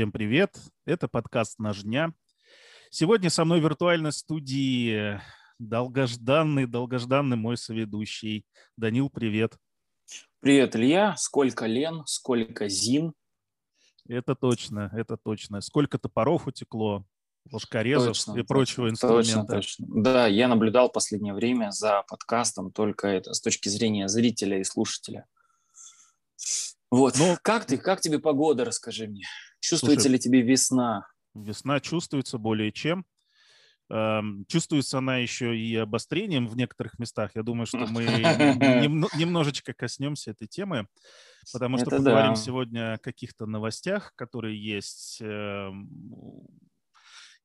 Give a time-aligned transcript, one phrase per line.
[0.00, 0.58] Всем привет!
[0.86, 2.14] Это подкаст «Наш дня».
[2.90, 5.20] Сегодня со мной в виртуальной студии
[5.58, 8.46] долгожданный, долгожданный мой соведущий.
[8.78, 9.58] Данил, привет.
[10.40, 11.14] Привет, Илья.
[11.18, 13.12] Сколько лен, сколько зим.
[14.08, 15.60] Это точно, это точно.
[15.60, 17.04] Сколько топоров утекло,
[17.52, 19.52] ложкорезов точно, и прочего точно, инструмента.
[19.52, 20.02] Точно, точно.
[20.02, 25.26] Да, я наблюдал последнее время за подкастом только это с точки зрения зрителя и слушателя.
[26.90, 27.18] Вот.
[27.18, 27.76] Ну, как ты?
[27.76, 29.26] Как тебе погода, расскажи мне.
[29.60, 31.06] Чувствуется слушай, ли тебе весна?
[31.34, 33.04] Весна чувствуется более чем.
[33.90, 37.32] Эм, чувствуется она еще и обострением в некоторых местах.
[37.34, 38.04] Я думаю, что мы
[39.18, 40.86] немножечко коснемся этой темы,
[41.52, 45.20] потому что поговорим сегодня о каких-то новостях, которые есть.
[45.20, 45.88] Эм,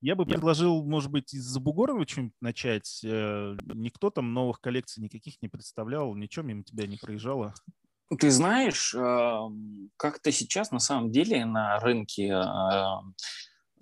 [0.02, 3.02] я бы предложил, может быть, из Забугорова что-нибудь начать.
[3.04, 7.56] Э, никто там новых коллекций никаких не представлял, ничего мимо тебя не проезжало.
[8.20, 8.96] Ты знаешь,
[9.98, 12.32] как-то сейчас на самом деле на рынке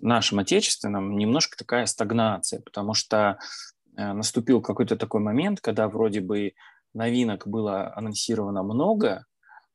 [0.00, 3.38] нашем отечественном немножко такая стагнация, потому что
[3.96, 6.52] э, наступил какой-то такой момент, когда вроде бы
[6.92, 9.24] новинок было анонсировано много,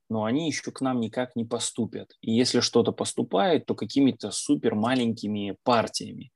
[0.10, 2.12] но они еще к нам никак не поступят.
[2.22, 6.32] И если что-то поступает, то какими-то супер маленькими партиями.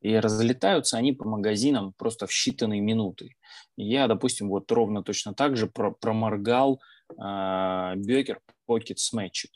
[0.00, 3.30] И разлетаются они по магазинам просто в считанные минуты.
[3.76, 6.80] Я, допустим, вот ровно точно так же проморгал
[7.14, 9.52] Бекер Pocket Smatched.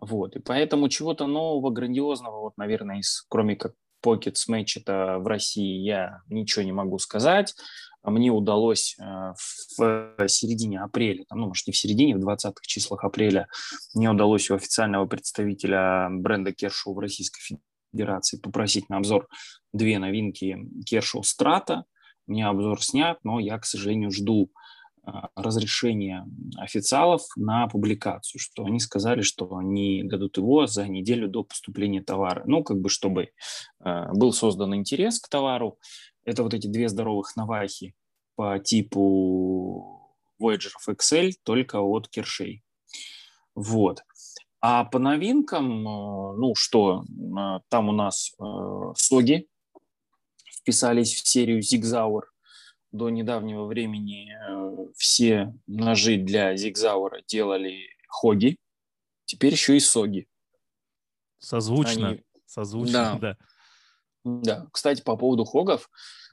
[0.00, 0.36] Вот.
[0.36, 4.84] И поэтому чего-то нового, грандиозного, вот, наверное, из, кроме как Pocket Smatched
[5.18, 7.54] в России, я ничего не могу сказать.
[8.04, 9.34] Мне удалось э,
[9.76, 13.48] в середине апреля, ну, может, не в середине, в 20-х числах апреля,
[13.94, 17.58] мне удалось у официального представителя бренда Kershaw в Российской
[17.92, 19.28] Федерации попросить на обзор
[19.72, 20.56] две новинки
[20.88, 21.82] Kershaw Strata.
[22.26, 24.58] У меня обзор снят, но я, к сожалению, жду а,
[25.34, 32.02] разрешение официалов на публикацию, что они сказали, что они дадут его за неделю до поступления
[32.02, 32.42] товара.
[32.46, 33.30] Ну, как бы, чтобы
[33.84, 35.78] э, был создан интерес к товару.
[36.24, 37.94] Это вот эти две здоровых навахи
[38.34, 42.62] по типу Voyager XL, только от Кершей.
[43.54, 44.02] Вот.
[44.60, 47.04] А по новинкам, э, ну что,
[47.68, 48.34] там у нас
[48.96, 49.48] Соги
[50.60, 52.22] вписались в серию Zigzauer–
[52.92, 58.58] до недавнего времени э, все ножи для зигзаура делали хоги,
[59.24, 60.26] теперь еще и соги.
[61.38, 62.24] Созвучно, Они...
[62.46, 63.18] созвучно, да.
[63.18, 63.36] да.
[64.24, 65.88] Да, кстати, по поводу хогов,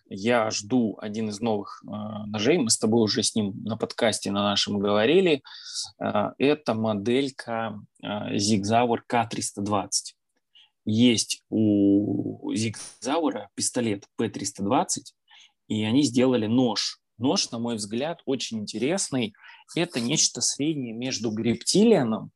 [0.07, 1.87] я жду один из новых э,
[2.27, 5.41] ножей, мы с тобой уже с ним на подкасте на нашем говорили,
[5.99, 9.89] э, это моделька э, Zigzauer K320.
[10.85, 15.01] Есть у Zigzauer пистолет P320,
[15.67, 16.99] и они сделали нож.
[17.17, 19.33] Нож, на мой взгляд, очень интересный.
[19.75, 22.31] Это нечто среднее между грептилианом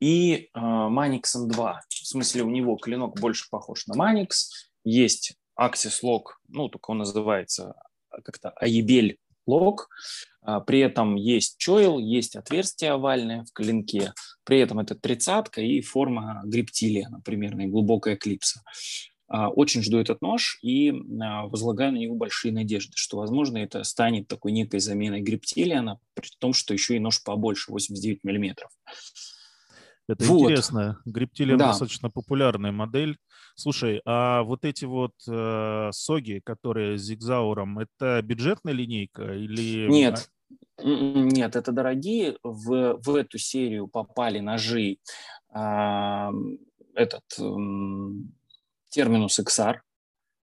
[0.00, 1.80] и э, Маниксом 2.
[1.88, 4.70] В смысле, у него клинок больше похож на Маникс.
[4.84, 7.74] Есть Axis Lock, ну, только он называется
[8.22, 9.88] как-то Аебель лог.
[10.42, 14.12] А, при этом есть чойл, есть отверстие овальное в клинке.
[14.44, 18.62] При этом это тридцатка и форма грептилия, например, и глубокая клипса.
[19.26, 23.82] А, очень жду этот нож и а, возлагаю на него большие надежды, что, возможно, это
[23.82, 28.70] станет такой некой заменой грептилиана, при том, что еще и нож побольше, 89 миллиметров.
[30.06, 30.42] Это вот.
[30.42, 31.00] интересно.
[31.06, 31.68] Грептилиан да.
[31.68, 33.16] достаточно популярная модель.
[33.56, 39.88] Слушай, а вот эти вот э, соги, которые с зигзауром, это бюджетная линейка или...
[39.88, 40.28] Нет,
[40.78, 42.36] м-м, нет, это дорогие.
[42.42, 44.98] В, в эту серию попали ножи
[45.54, 46.30] э,
[46.94, 47.24] этот...
[47.38, 47.56] Э,
[48.94, 49.78] терминус XR,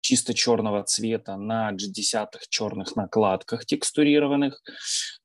[0.02, 4.59] чисто черного цвета на G10 черных накладках текстурированных,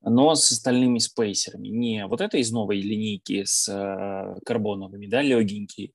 [0.03, 1.69] но с остальными спейсерами.
[1.69, 5.93] Не вот это из новой линейки с э, карбоновыми, да, легенькие,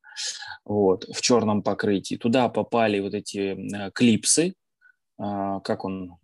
[0.66, 2.16] вот, в черном покрытии.
[2.16, 4.56] Туда попали вот эти э, клипсы,
[5.20, 6.18] э, как он,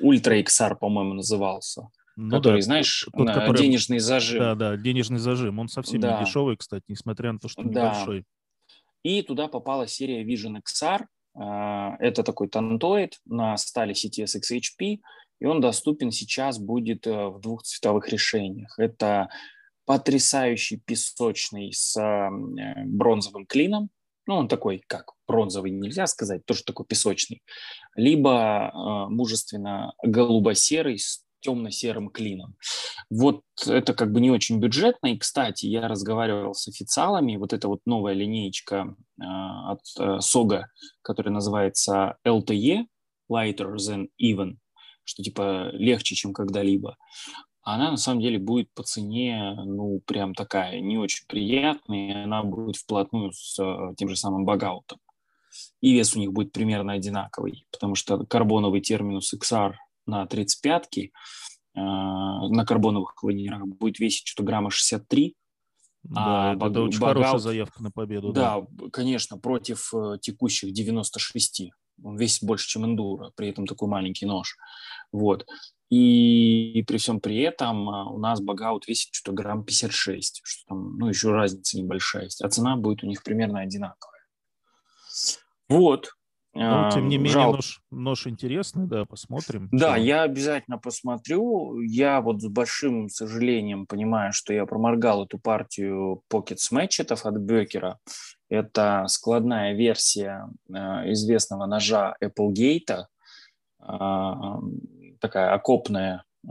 [0.00, 1.88] Ультра XR, по-моему, назывался.
[2.16, 3.58] Ну, который, да, знаешь, тот, который...
[3.58, 4.38] денежный зажим.
[4.38, 5.58] Да, да, денежный зажим.
[5.58, 6.18] Он совсем да.
[6.18, 8.24] не дешевый, кстати, несмотря на то, что небольшой.
[9.04, 11.06] И туда попала серия Vision XR.
[11.36, 14.98] А, это такой тантоид на стали CTS XHP,
[15.40, 18.78] и он доступен сейчас будет э, в двух цветовых решениях.
[18.78, 19.28] Это
[19.84, 22.30] потрясающий песочный с э,
[22.86, 23.90] бронзовым клином,
[24.26, 27.42] ну, он такой, как бронзовый, нельзя сказать, тоже такой песочный,
[27.94, 32.56] либо э, мужественно голубо-серый с темно-серым клином.
[33.10, 35.08] Вот это как бы не очень бюджетно.
[35.08, 37.36] И, кстати, я разговаривал с официалами.
[37.36, 40.62] Вот эта вот новая линейка э, от э,
[41.02, 42.86] которая называется LTE,
[43.30, 44.56] Lighter Than Even,
[45.04, 46.96] что типа легче, чем когда-либо.
[47.62, 52.76] она на самом деле будет по цене, ну, прям такая, не очень приятная, она будет
[52.76, 54.98] вплотную с э, тем же самым багаутом.
[55.80, 59.74] И вес у них будет примерно одинаковый, потому что карбоновый терминус XR
[60.06, 61.12] на 35-ки
[61.74, 65.36] э, на карбоновых лайнерах будет весить что-то грамма 63,
[66.04, 68.32] да, а, это, очень багаут, хорошая заявка на победу.
[68.32, 68.90] Да, да.
[68.90, 71.72] конечно, против э, текущих 96.
[72.02, 74.56] Он весит больше, чем эндуро, при этом такой маленький нож.
[75.12, 75.46] Вот.
[75.90, 80.98] И при всем при этом а, у нас багаут весит что-то грамм 56, что там,
[80.98, 84.20] ну, еще разница небольшая есть, а цена будет у них примерно одинаковая.
[85.68, 86.14] Вот.
[86.54, 89.68] Ну, тем не менее, нож, нож интересный, да, посмотрим.
[89.72, 90.00] Да, что...
[90.00, 91.80] я обязательно посмотрю.
[91.80, 97.98] Я вот с большим сожалением понимаю, что я проморгал эту партию Pocket Smatchetов от Бекера.
[98.48, 103.06] Это складная версия э, известного ножа Applegate,
[103.80, 104.24] э,
[105.20, 106.50] такая окопная э,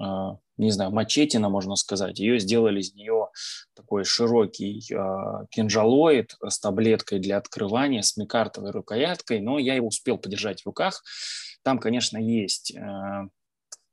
[0.57, 2.19] не знаю, мачетина, можно сказать.
[2.19, 3.29] Ее сделали из нее
[3.75, 10.17] такой широкий э, кинжалоид с таблеткой для открывания, с микартовой рукояткой, но я его успел
[10.17, 11.03] подержать в руках.
[11.63, 12.81] Там, конечно, есть э,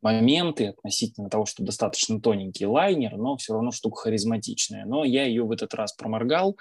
[0.02, 4.84] моменты относительно того, что достаточно тоненький лайнер, но все равно штука харизматичная.
[4.84, 6.58] Но я ее в этот раз проморгал,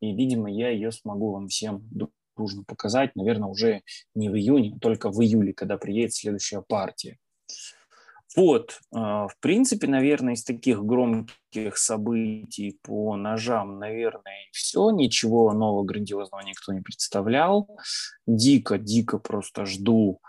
[0.00, 1.88] и, видимо, я ее смогу вам всем
[2.36, 3.82] дружно показать, наверное, уже
[4.14, 7.18] не в июне, а только в июле, когда приедет следующая партия.
[8.36, 14.90] Вот, а, в принципе, наверное, из таких громких событий по ножам, наверное, все.
[14.90, 17.68] Ничего нового, грандиозного никто не представлял.
[18.26, 20.20] Дико, дико просто жду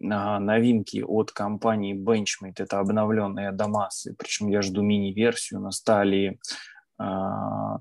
[0.00, 2.54] а, новинки от компании Benchmade.
[2.58, 4.14] Это обновленные Дамасы.
[4.16, 6.38] Причем я жду мини-версию на стали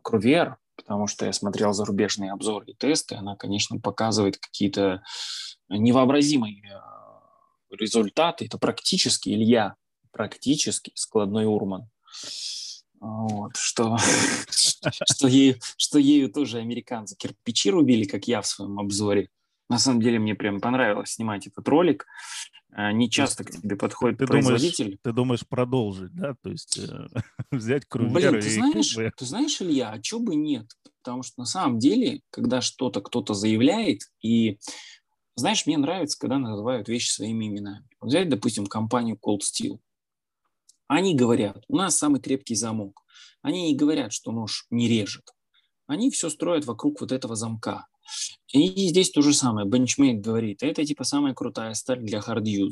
[0.03, 3.15] Крувер, потому что я смотрел зарубежные обзоры и тесты.
[3.15, 5.01] Она, конечно, показывает какие-то
[5.69, 6.61] невообразимые
[7.71, 8.45] результаты.
[8.45, 9.75] Это практически Илья,
[10.11, 11.89] практически складной Урман.
[12.99, 13.97] Вот, что,
[14.49, 19.29] что, ею, что ею тоже американцы кирпичи рубили, как я в своем обзоре.
[19.69, 22.05] На самом деле мне прям понравилось снимать этот ролик.
[22.71, 24.85] А, не часто к тебе подходит ты производитель.
[24.85, 26.35] Думаешь, ты думаешь продолжить, да?
[26.41, 27.07] То есть э,
[27.51, 30.67] взять крувер Блин, ты знаешь, ты знаешь, Илья, а чего бы нет?
[31.03, 34.57] Потому что на самом деле, когда что-то кто-то заявляет, и
[35.37, 37.87] знаешь, мне нравится, когда называют вещи своими именами.
[38.01, 39.77] Взять, допустим, компанию Cold Steel.
[40.87, 43.03] Они говорят, у нас самый крепкий замок.
[43.43, 45.29] Они не говорят, что нож не режет.
[45.85, 47.85] Они все строят вокруг вот этого замка.
[48.51, 49.67] И здесь то же самое.
[49.67, 52.71] Benchmade говорит, это типа самая крутая сталь для use.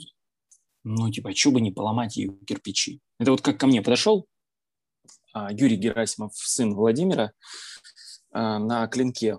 [0.84, 3.00] Ну, типа, что бы не поломать ее кирпичи.
[3.20, 4.26] Это вот как ко мне подошел
[5.34, 7.32] а, Юрий Герасимов, сын Владимира,
[8.32, 9.38] а, на клинке.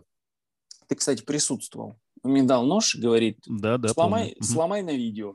[0.87, 4.43] Ты, кстати, присутствовал мне дал нож говорит, да, да, сломай, помню.
[4.43, 5.35] сломай на видео.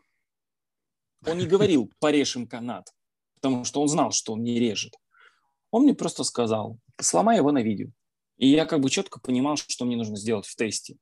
[1.26, 2.90] Он не говорил, порежем канат,
[3.36, 4.96] потому что он знал, что он не режет.
[5.70, 7.90] Он мне просто сказал, сломай его на видео.
[8.38, 10.98] И я как бы четко понимал, что мне нужно сделать в тесте.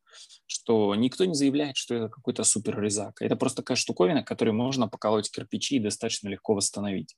[0.46, 3.22] Что никто не заявляет, что это какой-то супер резак.
[3.22, 7.16] Это просто такая штуковина, которой можно поколоть кирпичи и достаточно легко восстановить.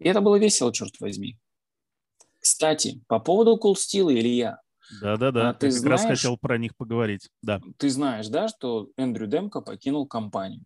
[0.00, 1.38] И это было весело, черт возьми.
[2.40, 4.60] Кстати, по поводу Cool Steel, Илья,
[5.00, 7.28] да-да-да, а ты как знаешь, раз хотел про них поговорить.
[7.42, 7.60] Да.
[7.78, 10.64] Ты знаешь, да, что Эндрю Демко покинул компанию?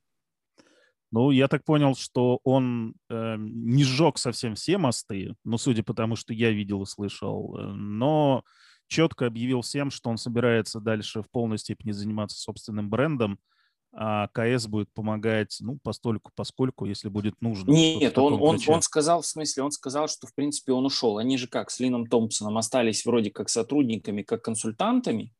[1.11, 5.95] Ну, я так понял, что он э, не сжег совсем все мосты, ну, судя по
[5.95, 8.43] тому, что я видел и слышал, э, но
[8.89, 13.39] четко объявил всем, что он собирается дальше в полной степени заниматься собственным брендом,
[13.97, 17.71] а КС будет помогать, ну, постольку, поскольку, если будет нужно.
[17.71, 21.19] Нет, он, он, он сказал, в смысле, он сказал, что, в принципе, он ушел.
[21.19, 25.33] Они же как, с Лином Томпсоном остались вроде как сотрудниками, как консультантами,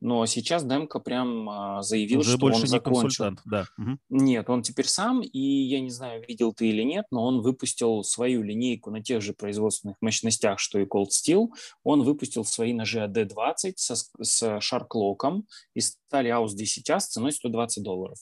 [0.00, 3.36] но сейчас Демко прям а, заявил, Уже что больше он не закончил.
[3.44, 3.66] да.
[3.76, 3.98] Угу.
[4.10, 8.04] Нет, он теперь сам, и я не знаю, видел ты или нет, но он выпустил
[8.04, 11.48] свою линейку на тех же производственных мощностях, что и Cold Steel.
[11.82, 17.82] Он выпустил свои ножи AD20 со, с шарклоком и стали AUS 10 с ценой 120
[17.82, 18.18] долларов.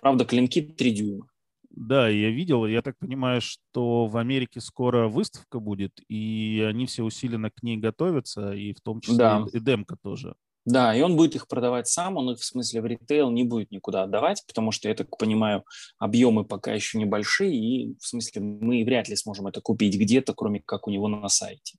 [0.00, 1.26] Правда, клинки 3 дюйма.
[1.70, 2.66] Да, я видел.
[2.66, 7.76] Я так понимаю, что в Америке скоро выставка будет, и они все усиленно к ней
[7.76, 9.46] готовятся, и в том числе да.
[9.52, 10.34] и демка тоже.
[10.64, 13.70] Да, и он будет их продавать сам, он их в смысле в ритейл не будет
[13.70, 15.64] никуда отдавать, потому что, я так понимаю,
[15.98, 20.60] объемы пока еще небольшие, и в смысле мы вряд ли сможем это купить где-то, кроме
[20.60, 21.78] как у него на сайте.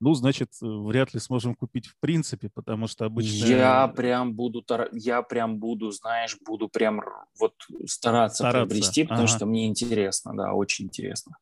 [0.00, 3.46] Ну, значит, вряд ли сможем купить в принципе, потому что обычно...
[3.46, 7.00] Я прям буду, я прям буду, знаешь, буду прям
[7.38, 7.54] вот
[7.86, 8.66] стараться, стараться.
[8.66, 9.36] приобрести, потому ага.
[9.36, 11.36] что мне интересно, да, очень интересно.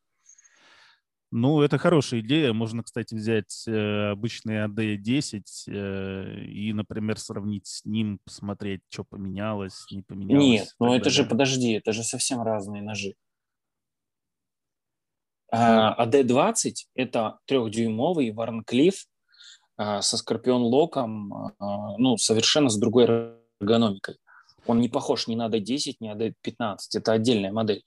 [1.32, 2.52] Ну, это хорошая идея.
[2.52, 9.86] Можно, кстати, взять э, обычный AD10 э, и, например, сравнить с ним, посмотреть, что поменялось,
[9.90, 10.44] не поменялось.
[10.44, 13.14] Нет, ну это же, подожди, это же совсем разные ножи.
[15.50, 19.06] А D20– это трехдюймовый Wharncliffe
[19.78, 21.52] со Scorpion Lock ом,
[21.98, 24.16] ну, совершенно с другой эргономикой.
[24.66, 26.76] Он не похож ни на D10, ни на D15.
[26.94, 27.84] Это отдельная модель.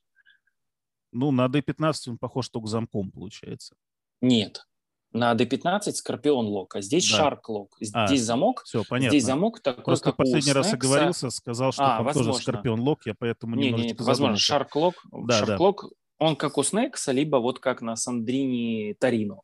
[1.11, 3.75] Ну, на D15 он похож только замком, получается.
[4.21, 4.65] Нет.
[5.11, 7.17] На D15 Scorpion Lock, а здесь да.
[7.17, 7.75] Shark Lock.
[7.79, 8.61] Здесь а, замок.
[8.63, 9.09] Все, понятно.
[9.09, 12.33] Здесь замок такой, Просто как последний раз оговорился, сказал, что а, там возможно.
[12.33, 15.85] тоже Scorpion Lock, я поэтому не, не, не, возможно, Shark Lock, да, Shark Lock,
[16.19, 19.41] он как у Снекса, либо вот как на Сандрини Тарино.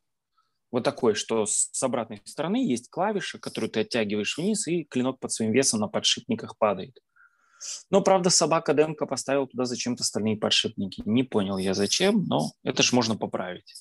[0.69, 5.31] Вот такой, что с обратной стороны есть клавиша, которую ты оттягиваешь вниз, и клинок под
[5.31, 6.99] своим весом на подшипниках падает.
[7.89, 11.01] Но, правда, собака Демка поставил туда зачем-то стальные подшипники.
[11.05, 13.73] Не понял я зачем, но это ж можно поправить.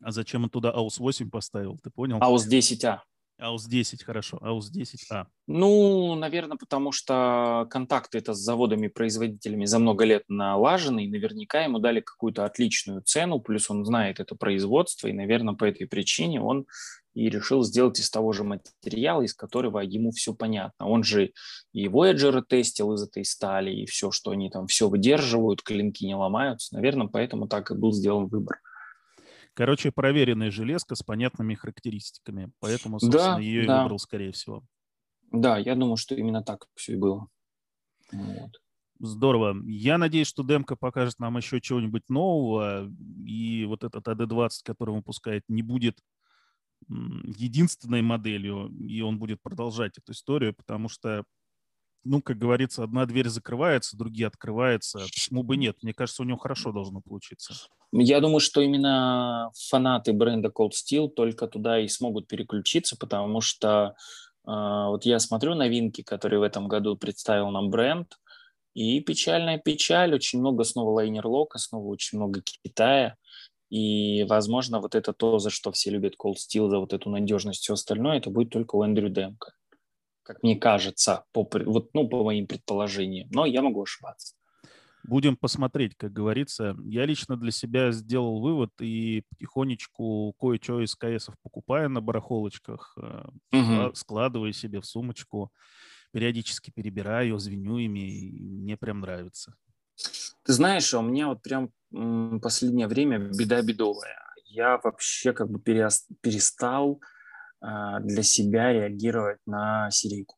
[0.00, 2.18] А зачем он туда AUS 8 поставил, ты понял?
[2.18, 2.98] AUS 10А.
[3.40, 4.38] AUS 10, хорошо.
[4.42, 5.26] AUS 10А.
[5.46, 11.78] Ну, наверное, потому что контакты это с заводами-производителями за много лет налажены, и наверняка ему
[11.78, 16.66] дали какую-то отличную цену, плюс он знает это производство, и, наверное, по этой причине он
[17.14, 20.86] и решил сделать из того же материала, из которого ему все понятно.
[20.86, 21.32] Он же
[21.72, 26.14] и Voyager тестил из этой стали, и все, что они там все выдерживают, клинки не
[26.14, 26.74] ломаются.
[26.74, 28.60] Наверное, поэтому так и был сделан выбор.
[29.54, 32.50] Короче, проверенная железка с понятными характеристиками.
[32.58, 33.76] Поэтому, собственно, да, ее да.
[33.76, 34.64] и выбрал, скорее всего.
[35.30, 37.28] Да, я думаю, что именно так все и было.
[38.12, 38.50] Вот.
[38.98, 39.56] Здорово.
[39.66, 42.90] Я надеюсь, что демка покажет нам еще чего-нибудь нового,
[43.24, 45.98] и вот этот AD20, который выпускает, не будет
[46.88, 51.24] единственной моделью, и он будет продолжать эту историю, потому что,
[52.04, 55.00] ну, как говорится, одна дверь закрывается, другие открываются.
[55.00, 55.78] Почему бы нет?
[55.82, 57.54] Мне кажется, у него хорошо должно получиться.
[57.92, 63.94] Я думаю, что именно фанаты бренда Cold Steel только туда и смогут переключиться, потому что
[64.46, 68.18] э, вот я смотрю новинки, которые в этом году представил нам бренд,
[68.74, 73.16] и печальная печаль, очень много снова лайнер-лока, снова очень много Китая.
[73.74, 77.62] И, возможно, вот это то, за что все любят Cold Steel, за вот эту надежность,
[77.62, 79.52] все остальное, это будет только у Эндрю Демка.
[80.22, 83.28] Как мне кажется, по, вот, ну, по моим предположениям.
[83.32, 84.36] Но я могу ошибаться.
[85.02, 86.76] Будем посмотреть, как говорится.
[86.84, 92.96] Я лично для себя сделал вывод и потихонечку кое-что из КСов покупаю на барахолочках,
[93.50, 93.92] угу.
[93.94, 95.50] складываю себе в сумочку,
[96.12, 99.56] периодически перебираю, звеню ими, и мне прям нравится.
[100.44, 101.70] Ты знаешь, у меня вот прям
[102.40, 104.18] последнее время беда бедовая.
[104.46, 107.00] Я вообще как бы перестал
[107.60, 110.36] а, для себя реагировать на серийку.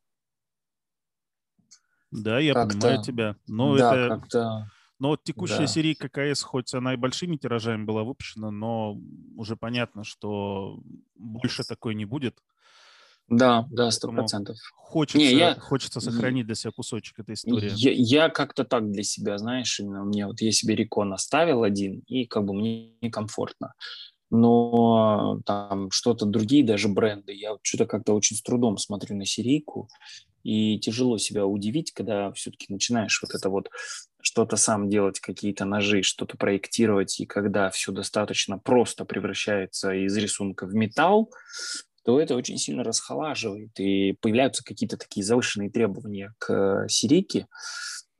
[2.10, 3.36] Да, я понимаю тебя.
[3.46, 4.16] Но да, это...
[4.16, 4.70] как-то...
[4.98, 5.66] Но вот текущая да.
[5.66, 8.98] серия ККС, хоть она и большими тиражами была выпущена, но
[9.36, 10.80] уже понятно, что
[11.14, 12.38] больше такой не будет.
[13.28, 14.56] Да, да, сто процентов.
[14.74, 17.72] Хочется, не, я, хочется сохранить для себя кусочек этой истории.
[17.74, 22.02] Я, я как-то так для себя, знаешь, именно мне вот я себе рекон оставил один,
[22.06, 23.74] и как бы мне некомфортно.
[24.30, 29.88] Но там что-то другие даже бренды, я что-то как-то очень с трудом смотрю на серийку,
[30.46, 33.68] и тяжело себя удивить, когда все-таки начинаешь вот это вот
[34.22, 40.66] что-то сам делать, какие-то ножи, что-то проектировать, и когда все достаточно просто превращается из рисунка
[40.66, 41.32] в металл,
[42.06, 47.48] то это очень сильно расхолаживает, и появляются какие-то такие завышенные требования к серийке,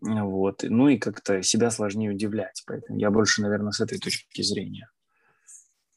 [0.00, 4.90] вот, ну и как-то себя сложнее удивлять, поэтому я больше, наверное, с этой точки зрения.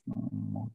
[0.05, 0.73] Вот.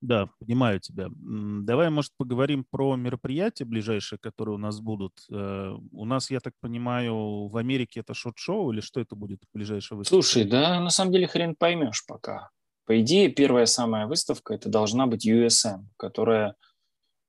[0.00, 1.08] Да, понимаю тебя.
[1.10, 5.14] Давай, может, поговорим про мероприятия ближайшие, которые у нас будут.
[5.32, 9.96] Э, у нас, я так понимаю, в Америке это шот-шоу или что это будет ближайшее
[9.96, 10.22] выставка?
[10.22, 12.50] Слушай, да, на самом деле хрен поймешь пока.
[12.86, 16.54] По идее, первая самая выставка это должна быть USM, которая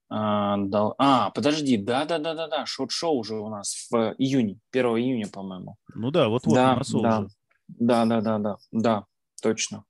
[0.09, 0.95] а, дал...
[0.97, 5.27] а подожди, да, да, да, да, да, шот-шоу уже у нас в июне, 1 июня,
[5.27, 5.77] по-моему.
[5.93, 7.29] Ну да, вот вот да, да, уже.
[7.67, 9.05] Да, да, да, да, да,
[9.41, 9.85] точно.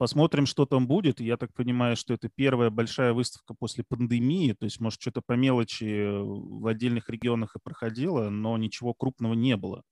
[0.00, 1.20] Посмотрим, что там будет.
[1.20, 4.54] Я так понимаю, что это первая большая выставка после пандемии.
[4.54, 9.58] То есть, может, что-то по мелочи в отдельных регионах и проходило, но ничего крупного не
[9.58, 9.82] было,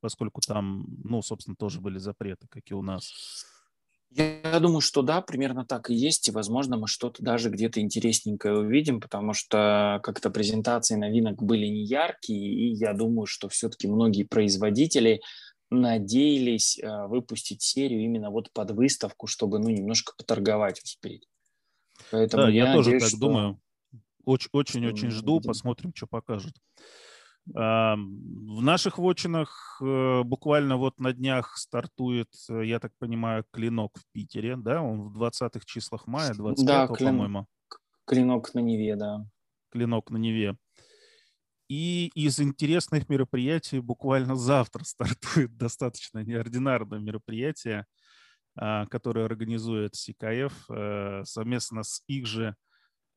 [0.00, 3.12] поскольку там, ну, собственно, тоже были запреты, как и у нас.
[4.14, 8.58] Я думаю, что да, примерно так и есть, и, возможно, мы что-то даже где-то интересненькое
[8.58, 14.24] увидим, потому что как-то презентации новинок были не яркие, и я думаю, что все-таки многие
[14.24, 15.22] производители
[15.70, 21.26] надеялись э, выпустить серию именно вот под выставку, чтобы, ну, немножко поторговать успеть.
[22.10, 23.20] Поэтому да, я, я тоже надеюсь, так что...
[23.20, 23.60] думаю.
[24.24, 26.54] Очень-очень жду, посмотрим, что покажут.
[27.44, 34.04] В наших вотчинах э, буквально вот на днях стартует, э, я так понимаю, клинок в
[34.12, 34.80] Питере, да?
[34.80, 37.08] Он в 20-х числах мая, 25 да, клин...
[37.08, 37.46] по-моему.
[38.04, 39.26] Клинок на Неве, да.
[39.70, 40.56] Клинок на Неве.
[41.68, 47.86] И из интересных мероприятий буквально завтра стартует достаточно неординарное мероприятие,
[48.54, 52.54] а, которое организует СКФ э, совместно с их же,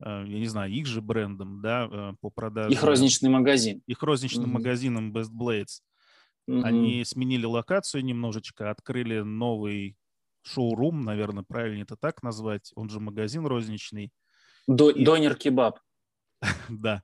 [0.00, 2.72] я не знаю, их же брендом, да, э, по продаже.
[2.72, 3.82] Их розничный магазин.
[3.86, 4.52] Их розничным mm-hmm.
[4.52, 5.80] магазином Best Blades.
[6.48, 6.62] Mm-hmm.
[6.62, 9.96] Они сменили локацию немножечко, открыли новый
[10.42, 12.72] шоурум, наверное, правильно это так назвать.
[12.76, 14.12] Он же магазин розничный.
[14.66, 15.04] До, и...
[15.04, 15.80] Донер-кебаб.
[16.68, 17.02] да.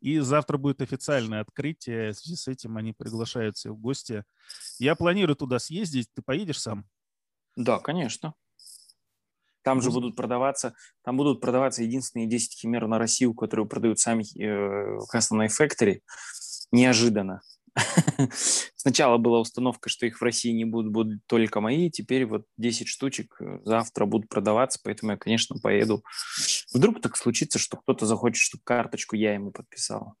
[0.00, 2.12] И завтра будет официальное открытие.
[2.12, 4.24] В связи с этим они приглашаются в гости.
[4.78, 6.08] Я планирую туда съездить.
[6.14, 6.86] Ты поедешь сам?
[7.56, 8.34] Да, конечно.
[9.62, 14.24] Там же будут продаваться, там будут продаваться единственные 10 химер на Россию, которые продают сами
[14.38, 16.00] э, Custom Factory.
[16.72, 17.40] Неожиданно.
[18.76, 22.88] Сначала была установка, что их в России не будут, будут только мои, теперь вот 10
[22.88, 26.02] штучек э, завтра будут продаваться, поэтому я, конечно, поеду.
[26.74, 30.14] Вдруг так случится, что кто-то захочет, чтобы карточку я ему подписал.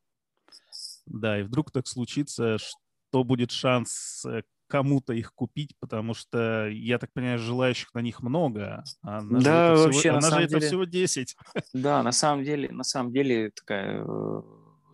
[1.06, 4.42] Да, и вдруг так случится, что будет шанс э,
[4.72, 9.76] кому-то их купить, потому что, я так понимаю, желающих на них много, а она да,
[9.76, 11.36] же вообще, всего, она же деле, это всего 10.
[11.74, 14.42] Да, на самом деле, на самом деле такая э,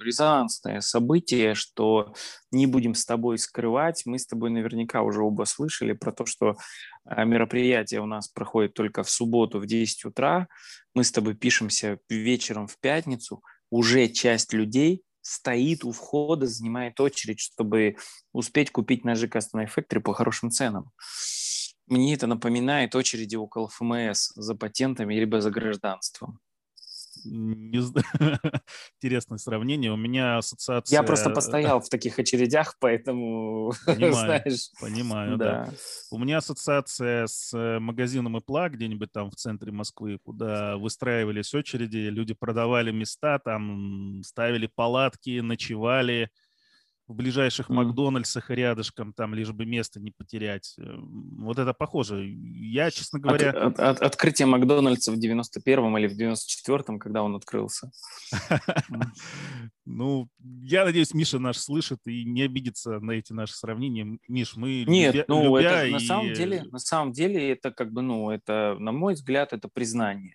[0.01, 2.13] резонансное событие, что
[2.51, 4.03] не будем с тобой скрывать.
[4.05, 6.57] Мы с тобой наверняка уже оба слышали про то, что
[7.05, 10.49] а, мероприятие у нас проходит только в субботу в 10 утра.
[10.93, 13.45] Мы с тобой пишемся вечером в пятницу.
[13.71, 17.97] Уже часть людей стоит у входа, занимает очередь, чтобы
[18.33, 20.91] успеть купить ножи Custom Factory по хорошим ценам.
[21.87, 26.41] Мне это напоминает очереди около ФМС за патентами либо за гражданством
[27.25, 27.79] не
[28.97, 29.93] интересное сравнение.
[29.93, 30.97] У меня ассоциация...
[30.97, 34.71] Я просто постоял в таких очередях, поэтому, понимаю, знаешь...
[34.81, 35.65] Понимаю, да.
[35.67, 35.73] да.
[36.11, 42.09] У меня ассоциация с э, магазином Ипла где-нибудь там в центре Москвы, куда выстраивались очереди,
[42.09, 46.31] люди продавали места, там ставили палатки, ночевали,
[47.09, 50.75] в ближайших Макдональдсах и рядышком, там лишь бы место не потерять.
[50.79, 50.83] Э,
[51.39, 52.29] вот это похоже.
[52.29, 53.51] Я, честно говоря...
[53.51, 57.91] От, от, открытие Макдональдса в 91-м или в 94-м, когда он открылся.
[59.91, 60.29] Ну,
[60.61, 64.19] я надеюсь, Миша наш слышит и не обидится на эти наши сравнения.
[64.29, 68.31] Миш, мы Нет, ну, это на самом деле, на самом деле это как бы, ну,
[68.31, 70.35] это, на мой взгляд, это признание.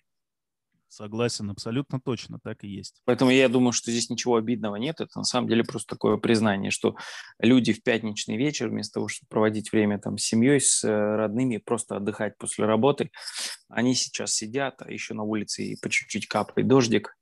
[0.94, 3.02] Согласен, абсолютно точно, так и есть.
[3.04, 5.00] Поэтому я думаю, что здесь ничего обидного нет.
[5.00, 6.94] Это на самом деле просто такое признание, что
[7.40, 11.56] люди в пятничный вечер, вместо того, чтобы проводить время там с семьей, с э, родными,
[11.56, 13.10] просто отдыхать после работы,
[13.68, 17.16] они сейчас сидят, а еще на улице и по чуть-чуть капает дождик.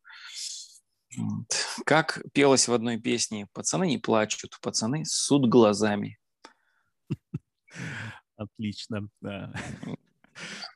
[1.17, 1.47] Вот.
[1.87, 6.19] Как пелось в одной песне, пацаны не плачут, пацаны суд глазами.
[8.37, 9.51] Отлично, да.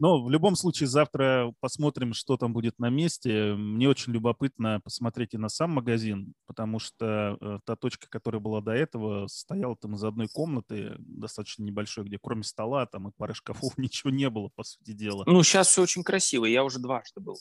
[0.00, 3.54] Но в любом случае завтра посмотрим, что там будет на месте.
[3.54, 8.60] Мне очень любопытно посмотреть и на сам магазин, потому что э, та точка, которая была
[8.60, 13.34] до этого, стояла там из одной комнаты, достаточно небольшой, где кроме стола там и пары
[13.34, 15.24] шкафов ничего не было, по сути дела.
[15.26, 16.44] Ну, сейчас все очень красиво.
[16.44, 17.36] Я уже дважды был.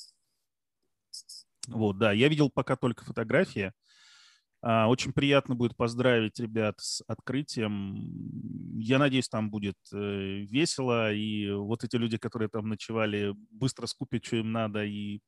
[1.68, 3.74] Вот, да, я видел пока только фотографии.
[4.68, 8.80] А, очень приятно будет поздравить ребят с открытием.
[8.80, 9.98] Я надеюсь, там будет э,
[10.50, 15.20] весело, и вот эти люди, которые там ночевали, быстро скупят, что им надо, и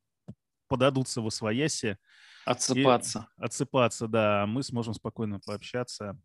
[0.68, 2.00] подадутся в освоясе.
[2.46, 3.28] Отсыпаться.
[3.38, 4.48] И отсыпаться, да.
[4.48, 6.20] Мы сможем спокойно пообщаться.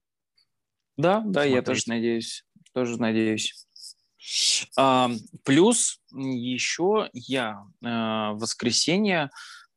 [0.96, 1.55] Да, да, смотреть.
[1.55, 2.46] я тоже надеюсь.
[2.72, 3.66] Тоже надеюсь.
[4.79, 5.11] А,
[5.44, 9.31] плюс еще я а, в воскресенье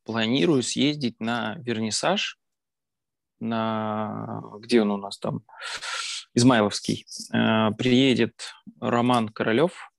[0.05, 2.39] планирую съездить на вернисаж
[3.45, 4.41] на...
[4.59, 5.43] Где он у нас там?
[6.35, 7.05] Измайловский.
[7.33, 9.89] Э, приедет Роман Королев,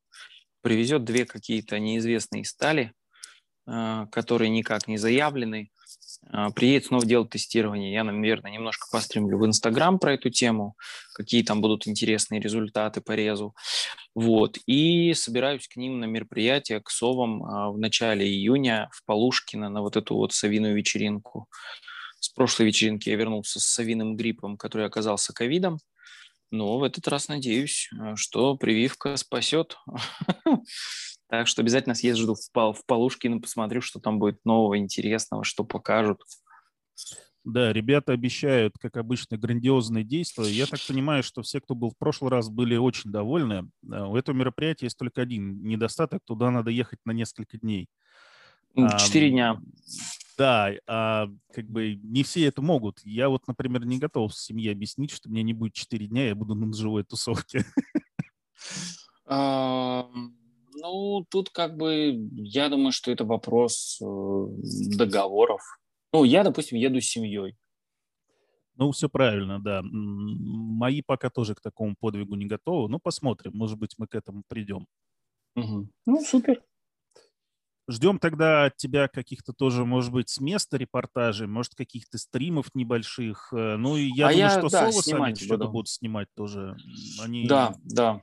[0.60, 2.92] привезет две какие-то неизвестные стали,
[3.66, 5.70] э, которые никак не заявлены.
[6.30, 7.90] Э, приедет снова делать тестирование.
[7.90, 10.76] Я, наверное, немножко постримлю в Инстаграм про эту тему,
[11.14, 13.54] какие там будут интересные результаты по резу.
[14.14, 14.58] Вот.
[14.66, 17.40] И собираюсь к ним на мероприятие, к совам
[17.72, 21.48] в начале июня в Полушкино на вот эту вот совиную вечеринку.
[22.26, 25.78] С прошлой вечеринки я вернулся с совиным гриппом, который оказался ковидом.
[26.50, 29.78] Но в этот раз надеюсь, э, что прививка спасет.
[31.28, 36.20] Так что обязательно съезжу в, Пал, в посмотрю, что там будет нового, интересного, что покажут.
[37.42, 40.48] Да, ребята обещают, как обычно, грандиозные действия.
[40.48, 43.68] Я так понимаю, что все, кто был в прошлый раз, были очень довольны.
[43.82, 46.20] У этого мероприятия есть только один недостаток.
[46.24, 47.88] Туда надо ехать на несколько дней.
[48.98, 49.60] Четыре дня.
[50.38, 53.00] Да, а, как бы не все это могут.
[53.04, 56.54] Я вот, например, не готов семье объяснить, что мне не будет 4 дня, я буду
[56.54, 57.64] на живой тусовке.
[59.28, 64.06] Ну, тут как бы, я думаю, что это вопрос э,
[64.96, 65.62] договоров.
[66.12, 67.56] Ну, я, допустим, еду с семьей.
[68.76, 69.80] Ну, все правильно, да.
[69.82, 72.90] Мои пока тоже к такому подвигу не готовы.
[72.90, 73.52] Ну, посмотрим.
[73.54, 74.86] Может быть, мы к этому придем.
[75.56, 75.88] Угу.
[76.04, 76.62] Ну, супер.
[77.88, 83.52] Ждем тогда от тебя каких-то тоже, может быть, с места репортажей, может, каких-то стримов небольших.
[83.52, 86.76] Э, ну, и я а думаю, я, что да, Соло сами что-то будут снимать тоже.
[87.22, 87.46] Они...
[87.46, 88.22] Да, да.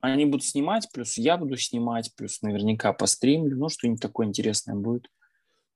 [0.00, 3.56] Они будут снимать, плюс я буду снимать, плюс наверняка по стримлю.
[3.56, 5.08] Ну, что-нибудь такое интересное будет.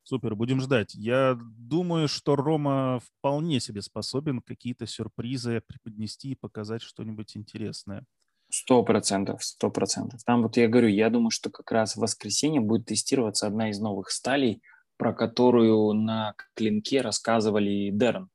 [0.03, 0.95] Супер, будем ждать.
[0.95, 8.05] Я думаю, что Рома вполне себе способен какие-то сюрпризы преподнести и показать что-нибудь интересное.
[8.51, 10.25] Сто процентов, сто процентов.
[10.25, 13.79] Там вот я говорю, я думаю, что как раз в воскресенье будет тестироваться одна из
[13.79, 14.63] новых сталей,
[14.97, 18.31] про которую на клинке рассказывали Дерн,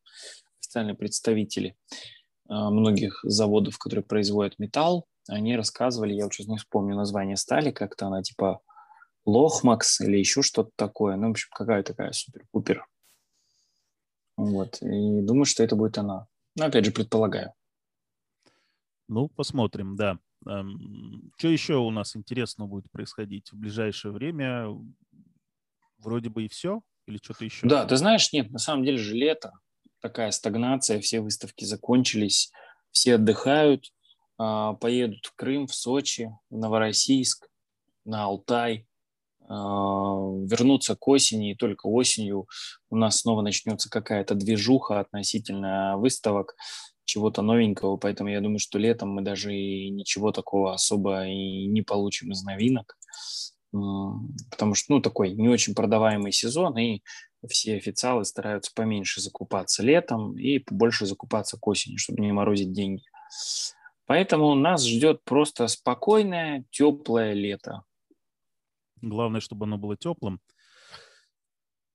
[0.60, 1.76] официальные представители
[2.48, 5.08] а, многих заводов, которые производят металл.
[5.28, 8.62] Они рассказывали, я вот сейчас не вспомню название стали, как-то она типа
[9.26, 11.16] Лохмакс или еще что-то такое.
[11.16, 12.86] Ну, в общем, какая такая супер-пупер.
[14.36, 14.82] Вот.
[14.82, 16.28] И думаю, что это будет она.
[16.56, 17.54] Но опять же, предполагаю.
[19.08, 20.20] Ну, посмотрим, да.
[20.42, 24.68] Что еще у нас интересно будет происходить в ближайшее время?
[25.98, 26.82] Вроде бы и все?
[27.08, 27.68] Или что-то еще?
[27.68, 29.54] Да, ты знаешь, нет, на самом деле же лето,
[30.02, 32.52] такая стагнация, все выставки закончились,
[32.92, 33.92] все отдыхают,
[34.38, 37.48] а, поедут в Крым, в Сочи, в Новороссийск,
[38.06, 38.88] на Алтай,
[39.48, 39.56] а,
[40.46, 42.48] вернуться к осени, и только осенью
[42.90, 46.56] у нас снова начнется какая-то движуха относительно выставок
[47.14, 51.84] чего-то новенького, поэтому я думаю, что летом мы даже и ничего такого особо и не
[51.84, 52.98] получим из новинок,
[53.72, 57.02] потому что, ну, такой не очень продаваемый сезон, и
[57.48, 63.04] все официалы стараются поменьше закупаться летом и побольше закупаться к осени, чтобы не морозить деньги.
[64.08, 67.84] Поэтому нас ждет просто спокойное, теплое лето.
[69.02, 70.40] Главное, чтобы оно было теплым.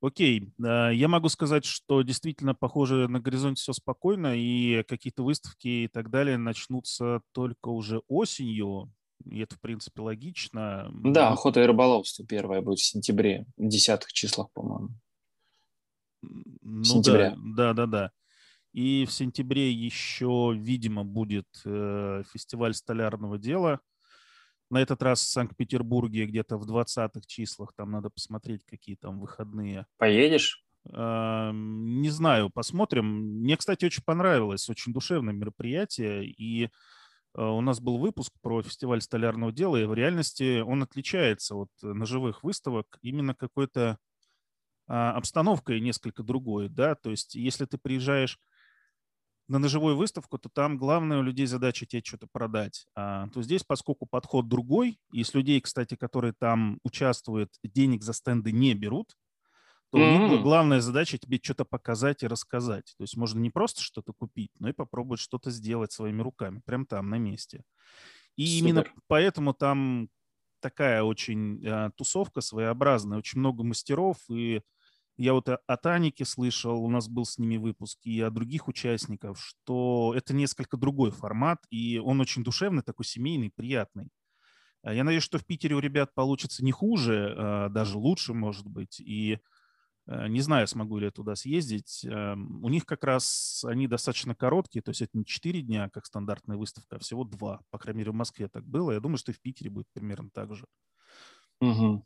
[0.01, 5.89] Окей, я могу сказать, что действительно, похоже, на горизонте все спокойно, и какие-то выставки и
[5.89, 8.93] так далее начнутся только уже осенью,
[9.25, 10.89] и это, в принципе, логично.
[11.03, 14.91] Да, охота и рыболовство первое будет в сентябре, в десятых числах, по-моему.
[16.23, 17.35] Ну Сентября.
[17.37, 18.11] да, да, да, да.
[18.73, 23.81] И в сентябре еще, видимо, будет э, фестиваль столярного дела–
[24.71, 27.73] на этот раз в Санкт-Петербурге где-то в 20-х числах.
[27.75, 29.87] Там надо посмотреть, какие там выходные.
[29.97, 30.65] Поедешь?
[30.85, 33.41] Не знаю, посмотрим.
[33.43, 34.71] Мне, кстати, очень понравилось.
[34.71, 36.25] Очень душевное мероприятие.
[36.25, 36.71] И
[37.35, 41.71] а, у нас был выпуск про фестиваль столярного дела, и в реальности он отличается от
[41.83, 43.99] ножевых выставок именно какой-то
[44.87, 48.39] а, обстановкой несколько другой, да, то есть если ты приезжаешь
[49.49, 52.87] на ножевую выставку, то там главная у людей задача тебе что-то продать.
[52.95, 58.13] А, то здесь, поскольку подход другой, и с людей, кстати, которые там участвуют, денег за
[58.13, 59.17] стенды не берут,
[59.91, 60.17] то mm-hmm.
[60.17, 62.95] у них главная задача тебе что-то показать и рассказать.
[62.99, 66.85] То есть можно не просто что-то купить, но и попробовать что-то сделать своими руками, прям
[66.85, 67.65] там, на месте.
[68.37, 68.59] И Супер.
[68.59, 70.11] именно поэтому там
[70.61, 74.61] такая очень а, тусовка своеобразная, очень много мастеров, и
[75.19, 79.41] я вот от Аники слышал, у нас был с ними выпуск, и от других участников,
[79.41, 84.11] что это несколько другой формат, и он очень душевный, такой семейный, приятный.
[84.83, 88.69] А я надеюсь, что в Питере у ребят получится не хуже, а даже лучше, может
[88.69, 89.01] быть.
[89.01, 89.41] И
[90.07, 92.05] э, не знаю, смогу ли я туда съездить.
[92.05, 96.07] Эм, у них как раз они достаточно короткие, то есть это не 4 дня, как
[96.07, 97.61] стандартная выставка, а всего 2.
[97.71, 98.93] По крайней мере, в Москве так было.
[98.93, 100.65] Я думаю, что и в Питере будет примерно так же.
[101.61, 102.05] Угу.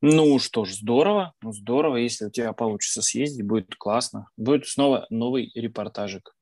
[0.00, 4.28] Ну что ж, здорово, ну, здорово, если у тебя получится съездить, будет классно.
[4.36, 6.34] Будет снова новый репортажик.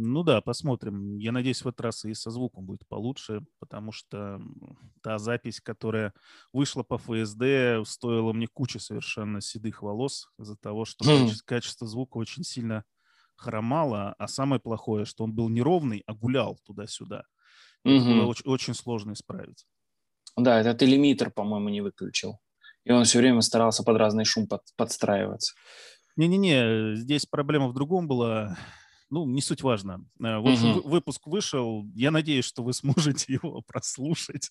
[0.00, 1.18] Ну да, посмотрим.
[1.18, 4.40] Я надеюсь, в этот раз и со звуком будет получше, потому что
[5.02, 6.14] та запись, которая
[6.52, 11.24] вышла по ФСД, стоила мне кучи совершенно седых волос из-за того, что mm.
[11.24, 12.84] качество, качество звука очень сильно
[13.34, 17.24] хромало, а самое плохое, что он был неровный, а гулял туда-сюда.
[17.84, 18.20] Mm-hmm.
[18.20, 19.66] было очень, очень сложно исправить.
[20.38, 22.38] Да, этот лимитер, по-моему, не выключил.
[22.84, 25.54] И он все время старался под разный шум под, подстраиваться.
[26.16, 28.56] Не-не-не, здесь проблема в другом была.
[29.10, 30.04] Ну, не суть важно.
[30.18, 30.88] В общем, угу.
[30.88, 31.86] выпуск вышел.
[31.94, 34.50] Я надеюсь, что вы сможете его прослушать,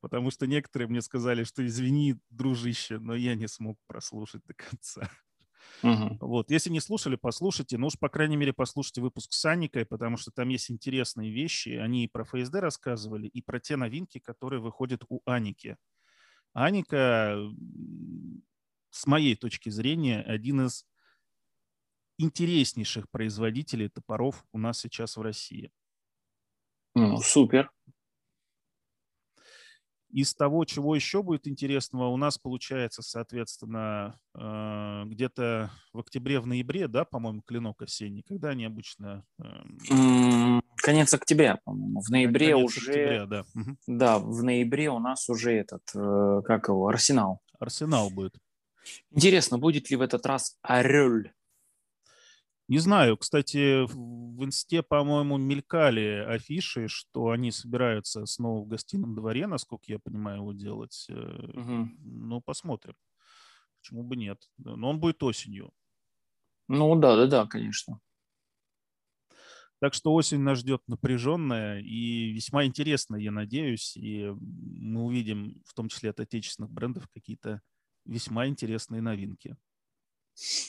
[0.00, 5.10] потому что некоторые мне сказали, что извини, дружище, но я не смог прослушать до конца.
[5.82, 6.18] Угу.
[6.20, 7.76] Вот, если не слушали, послушайте.
[7.76, 11.70] Ну уж, по крайней мере, послушайте выпуск с Аникой, потому что там есть интересные вещи.
[11.70, 15.76] Они и про ФСД рассказывали, и про те новинки, которые выходят у Аники.
[16.52, 17.36] Аника,
[18.90, 20.86] с моей точки зрения, один из
[22.18, 25.72] интереснейших производителей топоров у нас сейчас в России.
[26.94, 27.71] Ну, супер.
[30.12, 36.46] Из того, чего еще будет интересного, у нас получается, соответственно, э, где-то в октябре, в
[36.46, 39.24] ноябре, да, по-моему, клинок осенний, когда они обычно...
[39.40, 42.02] Эм, конец октября, по-моему.
[42.02, 42.90] В ноябре Конец уже...
[42.90, 43.44] Октября, да.
[43.86, 47.40] Да, в ноябре у нас уже этот, э, как его, Арсенал.
[47.58, 48.34] Арсенал будет.
[49.10, 51.24] Интересно, будет ли в этот раз Орел?
[52.68, 59.46] Не знаю, кстати, в инсте, по-моему, мелькали афиши, что они собираются снова в гостином дворе,
[59.46, 61.06] насколько я понимаю, его делать.
[61.10, 61.88] Угу.
[61.98, 62.94] Ну, посмотрим.
[63.80, 64.48] Почему бы нет?
[64.58, 65.72] Но он будет осенью.
[66.68, 68.00] Ну да, да, да, конечно.
[69.80, 73.96] Так что осень нас ждет напряженная и весьма интересная, я надеюсь.
[73.96, 77.60] И мы увидим, в том числе от отечественных брендов, какие-то
[78.04, 79.56] весьма интересные новинки.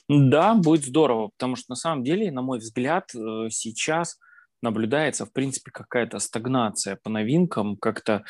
[0.07, 4.17] Да, будет здорово, потому что на самом деле, на мой взгляд, э, сейчас
[4.61, 7.77] наблюдается, в принципе, какая-то стагнация по новинкам.
[7.77, 8.23] Как-то,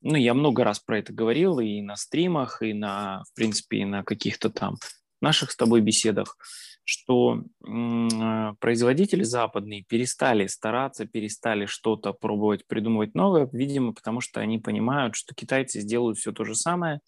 [0.00, 3.84] ну, я много раз про это говорил и на стримах, и на, в принципе, и
[3.84, 4.76] на каких-то там
[5.20, 6.36] наших с тобой беседах,
[6.84, 14.58] что э, производители западные перестали стараться, перестали что-то пробовать придумывать новое, видимо, потому что они
[14.58, 17.00] понимают, что китайцы сделают все то же самое,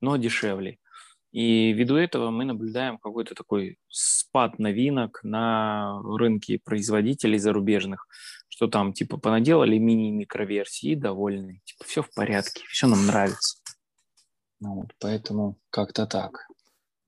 [0.00, 0.78] но дешевле.
[1.32, 8.06] И ввиду этого мы наблюдаем какой-то такой спад новинок на рынке производителей зарубежных,
[8.48, 11.62] что там типа понаделали мини-микроверсии и довольны.
[11.64, 13.58] Типа все в порядке, все нам нравится.
[14.60, 16.46] Ну, вот, поэтому как-то так.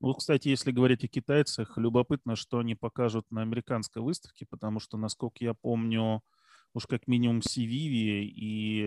[0.00, 4.96] Ну, кстати, если говорить о китайцах, любопытно, что они покажут на американской выставке, потому что,
[4.96, 6.22] насколько я помню,
[6.72, 8.82] уж как минимум Сививи и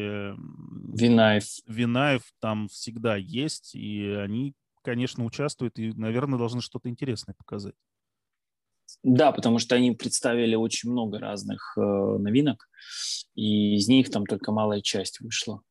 [0.94, 1.46] Винаев.
[1.68, 4.54] Винаев там всегда есть, и они
[4.88, 7.76] конечно, участвуют и, наверное, должны что-то интересное показать.
[9.04, 12.70] Да, потому что они представили очень много разных э, новинок,
[13.36, 15.62] и из них там только малая часть вышла.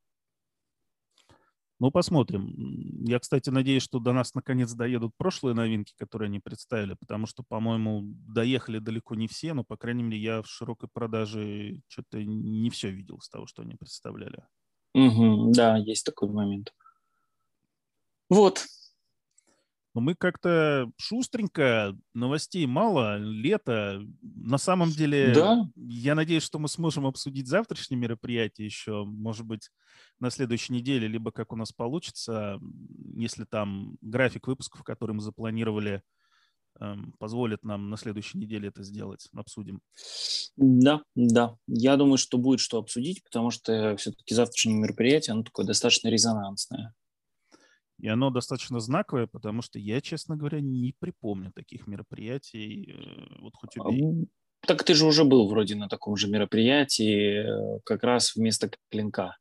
[1.78, 2.52] Ну, посмотрим.
[3.06, 7.42] Я, кстати, надеюсь, что до нас наконец доедут прошлые новинки, которые они представили, потому что,
[7.42, 12.68] по-моему, доехали далеко не все, но, по крайней мере, я в широкой продаже что-то не
[12.68, 14.44] все видел с того, что они представляли.
[14.92, 16.74] Угу, да, есть такой момент.
[18.28, 18.66] Вот,
[19.96, 24.02] но мы как-то шустренько, новостей мало, лето.
[24.20, 25.70] На самом деле, да.
[25.74, 29.70] я надеюсь, что мы сможем обсудить завтрашнее мероприятие еще, может быть,
[30.20, 32.60] на следующей неделе, либо как у нас получится,
[33.14, 36.02] если там график выпусков, который мы запланировали,
[36.78, 39.80] эм, позволит нам на следующей неделе это сделать, обсудим.
[40.58, 41.56] Да, да.
[41.66, 46.94] Я думаю, что будет что обсудить, потому что все-таки завтрашнее мероприятие, оно такое достаточно резонансное.
[47.98, 52.92] И оно достаточно знаковое, потому что я, честно говоря, не припомню таких мероприятий.
[52.92, 54.28] Э, вот хоть убей.
[54.60, 59.36] Так ты же уже был вроде на таком же мероприятии, э, как раз вместо клинка.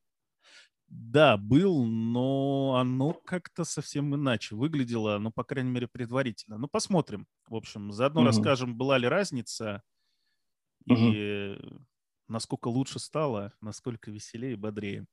[0.88, 6.58] Да, был, но оно как-то совсем иначе выглядело, ну, по крайней мере, предварительно.
[6.58, 7.28] Ну, посмотрим.
[7.48, 8.28] В общем, заодно угу.
[8.28, 9.82] расскажем, была ли разница
[10.88, 10.96] угу.
[10.98, 11.58] и
[12.28, 15.06] насколько лучше стало, насколько веселее и бодрее.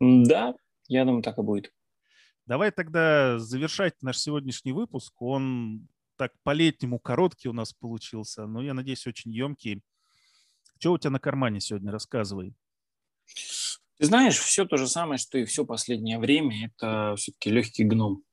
[0.00, 0.54] Да,
[0.88, 1.72] я думаю, так и будет.
[2.46, 5.14] Давай тогда завершать наш сегодняшний выпуск.
[5.22, 9.82] Он так по-летнему короткий у нас получился, но, я надеюсь, очень емкий.
[10.78, 11.92] Что у тебя на кармане сегодня?
[11.92, 12.54] Рассказывай.
[13.98, 16.66] Ты знаешь, все то же самое, что и все последнее время.
[16.66, 18.24] Это все-таки легкий гном.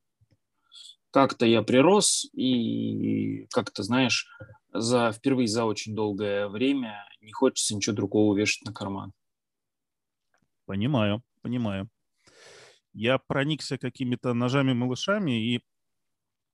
[1.12, 4.28] Как-то я прирос, и как-то, знаешь,
[4.74, 9.14] за, впервые за очень долгое время не хочется ничего другого вешать на карман.
[10.66, 11.90] Понимаю, понимаю
[12.94, 15.64] я проникся какими-то ножами-малышами, и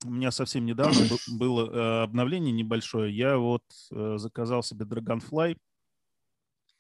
[0.04, 1.08] у меня совсем недавно
[1.39, 3.15] было э, обновление небольшое.
[3.15, 5.58] Я вот э, заказал себе Dragonfly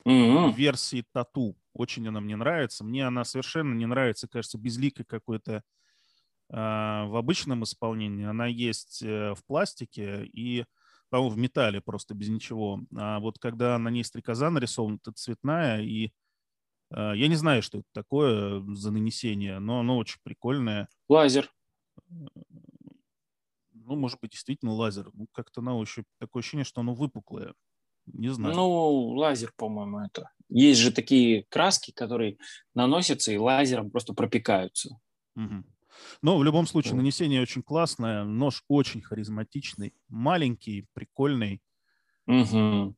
[0.05, 0.53] mm-hmm.
[0.53, 1.55] версии тату.
[1.73, 2.83] Очень она мне нравится.
[2.83, 5.63] Мне она совершенно не нравится, кажется, безликой какой-то
[6.49, 8.25] а, в обычном исполнении.
[8.25, 10.65] Она есть э, в пластике и,
[11.09, 12.81] по-моему, в металле просто без ничего.
[12.95, 16.11] А вот когда на ней стрекоза нарисована, это цветная, и
[16.91, 20.87] я не знаю, что это такое за нанесение, но оно очень прикольное.
[21.09, 21.51] Лазер.
[22.09, 25.09] Ну, может быть, действительно лазер.
[25.13, 27.53] Ну, как-то на ощупь такое ощущение, что оно выпуклое.
[28.07, 28.55] Не знаю.
[28.55, 30.31] Ну, лазер, по-моему, это.
[30.49, 32.37] Есть же такие краски, которые
[32.73, 34.99] наносятся и лазером просто пропекаются.
[35.35, 35.63] Угу.
[36.21, 41.61] Но в любом случае нанесение очень классное, нож очень харизматичный, маленький, прикольный.
[42.27, 42.95] Угу.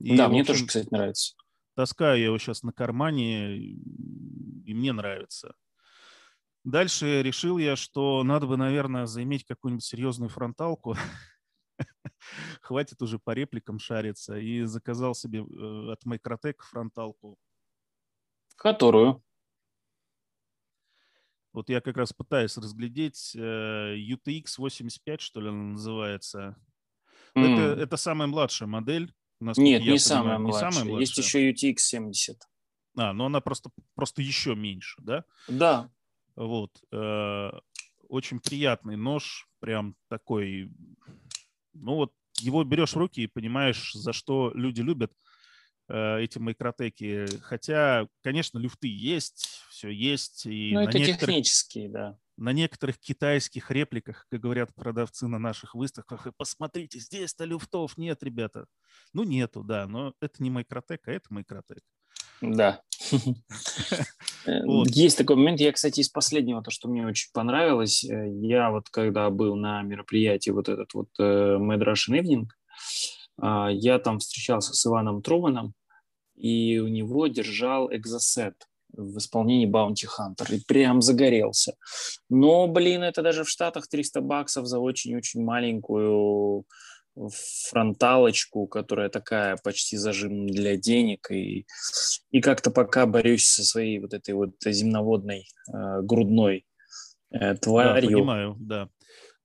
[0.00, 1.34] И, да, мне общем, тоже, кстати, нравится.
[1.74, 5.54] Таскаю я его сейчас на кармане, и мне нравится.
[6.64, 10.96] Дальше решил я, что надо бы, наверное, заиметь какую-нибудь серьезную фронталку.
[12.62, 14.38] Хватит уже по репликам шариться.
[14.38, 17.38] И заказал себе э, от Microtech фронталку.
[18.56, 19.22] Которую?
[21.52, 26.56] Вот я как раз пытаюсь разглядеть э, UTX 85, что ли, она называется.
[27.36, 27.52] Mm.
[27.52, 29.12] Это, это самая младшая модель.
[29.56, 31.00] Нет, не, понимаю, самая не самая младшая.
[31.00, 32.38] Есть еще UTX 70.
[32.96, 35.24] А, но она просто, просто еще меньше, да?
[35.48, 35.90] Да.
[36.36, 36.70] Вот.
[36.92, 37.50] Э,
[38.08, 40.70] очень приятный нож, прям такой,
[41.72, 45.12] ну вот его берешь в руки и понимаешь, за что люди любят
[45.88, 47.26] э, эти микротеки.
[47.42, 50.46] Хотя, конечно, люфты есть, все есть.
[50.46, 52.18] И ну, это технические, да.
[52.36, 58.66] На некоторых китайских репликах, как говорят продавцы на наших выставках, посмотрите, здесь-то люфтов нет, ребята.
[59.12, 61.82] Ну, нету, да, но это не микротек, а это микротек.
[62.40, 62.82] Да.
[64.46, 65.58] Э, есть такой момент.
[65.60, 69.80] Я, кстати, из последнего, то, что мне очень понравилось, э, я вот когда был на
[69.80, 71.22] мероприятии вот этот вот э,
[71.58, 72.44] Mad Russian Evening,
[73.40, 75.72] а, я там встречался с Иваном Труманом,
[76.34, 78.66] и у него держал экзосет
[78.96, 81.74] в исполнении Bounty Hunter, и прям загорелся.
[82.28, 86.64] Но, блин, это даже в Штатах 300 баксов за очень-очень маленькую
[87.70, 91.66] фронталочку, которая такая почти зажим для денег, и,
[92.30, 96.66] и как-то пока борюсь со своей вот этой вот земноводной э, грудной
[97.30, 98.02] э, тварью.
[98.02, 98.88] Да, понимаю, да.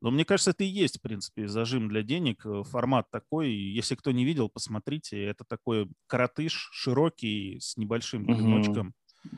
[0.02, 2.46] Но мне кажется, это и есть, в принципе, зажим для денег.
[2.46, 3.52] Э, формат такой.
[3.52, 5.24] Если кто не видел, посмотрите.
[5.24, 8.88] Это такой коротыш, широкий, с небольшим клиночком.
[8.88, 8.94] Угу.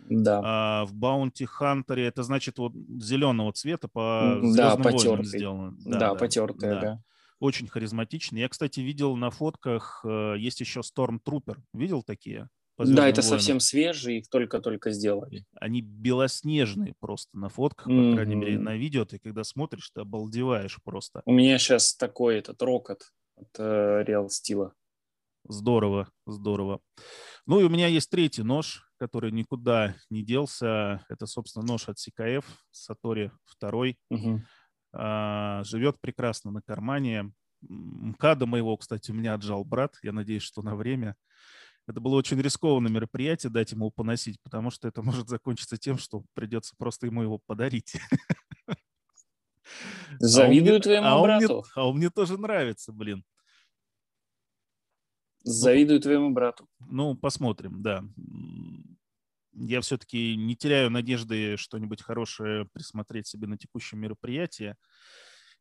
[0.10, 0.42] Да.
[0.44, 5.26] А в Bounty Hunter это значит вот зеленого цвета по да, потертый.
[5.26, 5.76] сделано.
[5.86, 6.82] Да, да, да потертый, да.
[6.82, 7.04] да
[7.42, 8.42] очень харизматичный.
[8.42, 11.58] Я, кстати, видел на фотках, э, есть еще Stormtrooper.
[11.74, 12.48] Видел такие?
[12.78, 13.40] Да, это войнам?
[13.40, 15.46] совсем свежие, их только-только сделали.
[15.60, 18.10] Они белоснежные просто на фотках, mm-hmm.
[18.10, 19.06] по крайней мере, на видео.
[19.06, 21.22] Ты когда смотришь, ты обалдеваешь просто.
[21.26, 24.72] У меня сейчас такой этот рокот от э, Real Steel.
[25.48, 26.82] Здорово, здорово.
[27.46, 31.04] Ну и у меня есть третий нож, который никуда не делся.
[31.10, 33.98] Это, собственно, нож от CKF, Сатори второй.
[34.14, 34.40] Mm-hmm.
[34.94, 37.34] А, живет прекрасно на кармане.
[37.62, 39.98] МКАДа моего, кстати, у меня отжал брат.
[40.04, 41.16] Я надеюсь, что на время.
[41.88, 46.24] Это было очень рискованное мероприятие дать ему поносить, потому что это может закончиться тем, что
[46.34, 47.96] придется просто ему его подарить.
[50.20, 51.54] Завидую а твоему а брату.
[51.54, 53.24] Мне, а он мне тоже нравится, блин.
[55.44, 56.68] Завидую ну, твоему брату.
[56.88, 58.04] Ну, посмотрим, да
[59.54, 64.76] я все-таки не теряю надежды что-нибудь хорошее присмотреть себе на текущем мероприятии.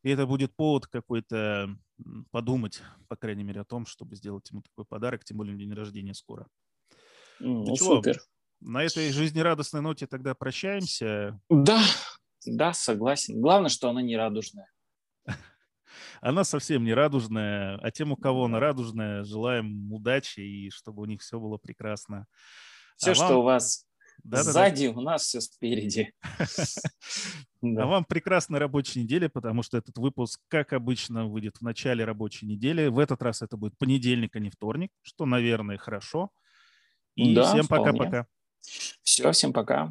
[0.03, 1.75] И это будет повод какой-то
[2.31, 6.13] подумать, по крайней мере, о том, чтобы сделать ему такой подарок, тем более день рождения
[6.13, 6.47] скоро.
[7.39, 8.19] Ну, ну супер.
[8.61, 11.39] На этой жизнерадостной ноте тогда прощаемся.
[11.49, 11.81] Да,
[12.45, 13.39] да, согласен.
[13.39, 14.67] Главное, что она не радужная.
[16.21, 21.05] Она совсем не радужная, а тем, у кого она радужная, желаем удачи и чтобы у
[21.05, 22.25] них все было прекрасно.
[22.97, 23.37] Все, а что вам...
[23.37, 23.85] у вас
[24.23, 24.99] да, сзади, да, да.
[24.99, 26.13] у нас все спереди.
[27.63, 32.47] А вам прекрасной рабочей недели, потому что этот выпуск, как обычно, выйдет в начале рабочей
[32.47, 32.87] недели.
[32.87, 36.31] В этот раз это будет понедельник, а не вторник, что, наверное, хорошо.
[37.15, 38.25] И всем пока-пока.
[39.03, 39.89] Все, всем пока.